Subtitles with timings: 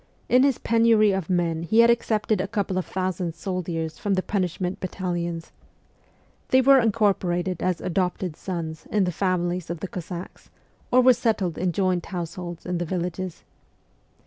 [0.27, 4.23] In his penury of men he had accepted a couple of thousand soldiers from the
[4.23, 5.51] punishment battalions.
[6.49, 10.49] They were incorporated as' adopted sons' in the families of the Cossacks,
[10.91, 13.43] or were settled in joint households in the villages.